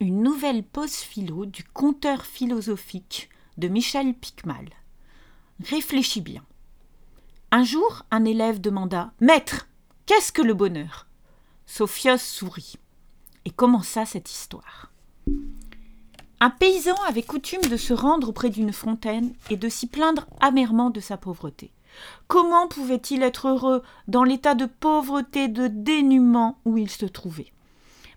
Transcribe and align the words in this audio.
une 0.00 0.22
nouvelle 0.22 0.64
pause 0.64 0.96
philo 0.96 1.46
du 1.46 1.64
conteur 1.64 2.24
philosophique 2.24 3.30
de 3.58 3.68
Michel 3.68 4.14
Picmal. 4.14 4.68
Réfléchis 5.64 6.20
bien. 6.20 6.42
Un 7.50 7.64
jour, 7.64 8.04
un 8.10 8.24
élève 8.24 8.60
demanda 8.60 9.12
Maître, 9.20 9.68
qu'est-ce 10.06 10.32
que 10.32 10.42
le 10.42 10.54
bonheur? 10.54 11.06
Sophios 11.66 12.18
sourit 12.18 12.74
et 13.44 13.50
commença 13.50 14.04
cette 14.04 14.30
histoire. 14.30 14.90
Un 16.40 16.50
paysan 16.50 16.96
avait 17.08 17.22
coutume 17.22 17.62
de 17.62 17.76
se 17.76 17.94
rendre 17.94 18.28
auprès 18.28 18.50
d'une 18.50 18.72
fontaine 18.72 19.32
et 19.50 19.56
de 19.56 19.68
s'y 19.68 19.86
plaindre 19.86 20.26
amèrement 20.40 20.90
de 20.90 21.00
sa 21.00 21.16
pauvreté. 21.16 21.72
Comment 22.26 22.66
pouvait-il 22.66 23.22
être 23.22 23.48
heureux 23.48 23.82
dans 24.08 24.24
l'état 24.24 24.54
de 24.54 24.66
pauvreté, 24.66 25.48
de 25.48 25.68
dénuement 25.68 26.58
où 26.64 26.76
il 26.76 26.90
se 26.90 27.06
trouvait? 27.06 27.52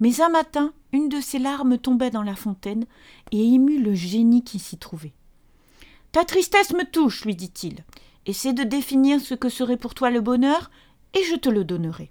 Mais 0.00 0.20
un 0.20 0.28
matin, 0.28 0.72
une 0.92 1.08
de 1.08 1.20
ses 1.20 1.38
larmes 1.38 1.78
tombait 1.78 2.10
dans 2.10 2.22
la 2.22 2.36
fontaine 2.36 2.84
et 3.32 3.54
émut 3.54 3.78
le 3.78 3.94
génie 3.94 4.42
qui 4.44 4.58
s'y 4.58 4.78
trouvait. 4.78 5.14
Ta 6.12 6.24
tristesse 6.24 6.72
me 6.72 6.84
touche, 6.84 7.24
lui 7.24 7.34
dit-il. 7.34 7.84
Essaie 8.26 8.52
de 8.52 8.62
définir 8.62 9.20
ce 9.20 9.34
que 9.34 9.48
serait 9.48 9.76
pour 9.76 9.94
toi 9.94 10.10
le 10.10 10.20
bonheur, 10.20 10.70
et 11.12 11.22
je 11.24 11.36
te 11.36 11.48
le 11.48 11.64
donnerai. 11.64 12.10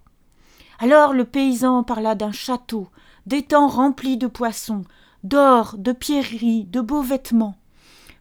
Alors 0.79 1.13
le 1.13 1.25
paysan 1.25 1.83
parla 1.83 2.15
d'un 2.15 2.31
château, 2.31 2.89
d'étangs 3.25 3.67
remplis 3.67 4.17
de 4.17 4.27
poissons, 4.27 4.83
d'or, 5.23 5.75
de 5.77 5.91
pierreries, 5.91 6.65
de 6.65 6.81
beaux 6.81 7.01
vêtements. 7.01 7.55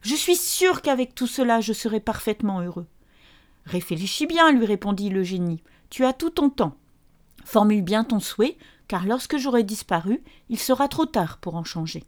Je 0.01 0.15
suis 0.15 0.35
sûr 0.35 0.81
qu'avec 0.81 1.15
tout 1.15 1.27
cela 1.27 1.61
je 1.61 1.73
serai 1.73 1.99
parfaitement 1.99 2.61
heureux. 2.61 2.87
Réfléchis 3.65 4.27
bien, 4.27 4.51
lui 4.51 4.65
répondit 4.65 5.09
le 5.09 5.23
génie. 5.23 5.61
Tu 5.89 6.05
as 6.05 6.13
tout 6.13 6.29
ton 6.29 6.49
temps. 6.49 6.75
Formule 7.45 7.81
bien 7.81 8.03
ton 8.03 8.19
souhait, 8.19 8.57
car 8.87 9.05
lorsque 9.05 9.37
j'aurai 9.37 9.63
disparu, 9.63 10.21
il 10.49 10.59
sera 10.59 10.87
trop 10.87 11.05
tard 11.05 11.37
pour 11.37 11.55
en 11.55 11.63
changer. 11.63 12.03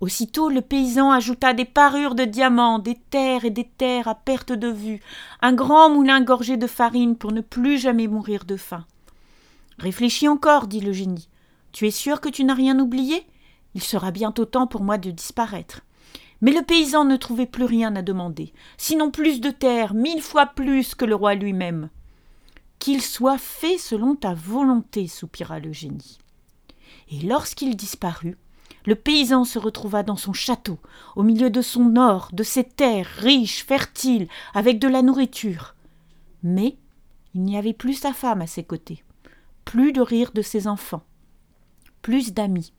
Aussitôt 0.00 0.48
le 0.48 0.60
paysan 0.60 1.10
ajouta 1.10 1.54
des 1.54 1.64
parures 1.64 2.14
de 2.14 2.24
diamants, 2.24 2.78
des 2.78 2.94
terres 3.10 3.44
et 3.44 3.50
des 3.50 3.64
terres 3.64 4.06
à 4.06 4.14
perte 4.14 4.52
de 4.52 4.68
vue, 4.68 5.00
un 5.40 5.52
grand 5.52 5.90
moulin 5.90 6.20
gorgé 6.20 6.56
de 6.56 6.68
farine 6.68 7.16
pour 7.16 7.32
ne 7.32 7.40
plus 7.40 7.78
jamais 7.78 8.06
mourir 8.06 8.44
de 8.44 8.56
faim. 8.56 8.84
Réfléchis 9.78 10.28
encore, 10.28 10.68
dit 10.68 10.80
le 10.80 10.92
génie. 10.92 11.28
Tu 11.72 11.86
es 11.86 11.90
sûr 11.90 12.20
que 12.20 12.28
tu 12.28 12.44
n'as 12.44 12.54
rien 12.54 12.78
oublié? 12.78 13.26
Il 13.74 13.82
sera 13.82 14.12
bientôt 14.12 14.44
temps 14.44 14.68
pour 14.68 14.82
moi 14.82 14.98
de 14.98 15.10
disparaître. 15.10 15.80
Mais 16.40 16.52
le 16.52 16.62
paysan 16.62 17.04
ne 17.04 17.16
trouvait 17.16 17.46
plus 17.46 17.64
rien 17.64 17.96
à 17.96 18.02
demander, 18.02 18.52
sinon 18.76 19.10
plus 19.10 19.40
de 19.40 19.50
terre, 19.50 19.94
mille 19.94 20.22
fois 20.22 20.46
plus 20.46 20.94
que 20.94 21.04
le 21.04 21.16
roi 21.16 21.34
lui-même. 21.34 21.90
Qu'il 22.78 23.02
soit 23.02 23.38
fait 23.38 23.78
selon 23.78 24.14
ta 24.14 24.34
volonté, 24.34 25.08
soupira 25.08 25.58
le 25.58 25.72
génie. 25.72 26.18
Et 27.10 27.20
lorsqu'il 27.20 27.76
disparut, 27.76 28.36
le 28.86 28.94
paysan 28.94 29.44
se 29.44 29.58
retrouva 29.58 30.02
dans 30.02 30.16
son 30.16 30.32
château, 30.32 30.78
au 31.16 31.22
milieu 31.22 31.50
de 31.50 31.60
son 31.60 31.96
or, 31.96 32.30
de 32.32 32.42
ses 32.42 32.64
terres 32.64 33.06
riches, 33.06 33.64
fertiles, 33.64 34.28
avec 34.54 34.78
de 34.78 34.88
la 34.88 35.02
nourriture. 35.02 35.74
Mais 36.42 36.76
il 37.34 37.42
n'y 37.42 37.58
avait 37.58 37.74
plus 37.74 37.94
sa 37.94 38.12
femme 38.12 38.40
à 38.40 38.46
ses 38.46 38.64
côtés, 38.64 39.04
plus 39.64 39.92
de 39.92 40.00
rire 40.00 40.30
de 40.32 40.42
ses 40.42 40.66
enfants, 40.66 41.02
plus 42.00 42.32
d'amis. 42.32 42.72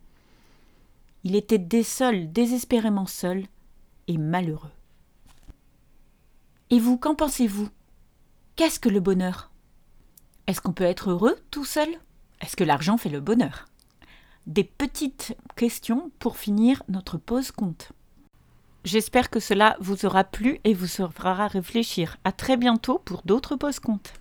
Il 1.24 1.36
était 1.36 1.60
désespérément 1.60 3.06
seul 3.06 3.46
et 4.08 4.18
malheureux. 4.18 4.72
Et 6.70 6.80
vous, 6.80 6.98
qu'en 6.98 7.16
pensez-vous? 7.16 7.70
Qu'est-ce 8.56 8.80
que 8.80 8.90
le 8.90 9.00
bonheur? 9.00 9.52
Est-ce 10.50 10.62
qu'on 10.62 10.74
peut 10.74 10.84
être 10.84 11.12
heureux 11.12 11.38
tout 11.52 11.64
seul? 11.64 11.88
Est-ce 12.42 12.56
que 12.56 12.64
l'argent 12.64 12.98
fait 12.98 13.10
le 13.10 13.20
bonheur? 13.20 13.68
Des 14.48 14.64
petites 14.64 15.38
questions 15.56 16.10
pour 16.18 16.38
finir 16.38 16.82
notre 16.90 17.20
pause 17.20 17.52
compte. 17.52 17.92
J'espère 18.84 19.30
que 19.30 19.40
cela 19.40 19.78
vous 19.80 20.08
aura 20.08 20.24
plu 20.24 20.60
et 20.64 20.74
vous 20.74 20.88
fera 20.88 21.48
réfléchir. 21.48 22.18
À 22.24 22.32
très 22.32 22.58
bientôt 22.58 22.98
pour 22.98 23.22
d'autres 23.26 23.58
pauses 23.58 23.80
comptes. 23.80 24.19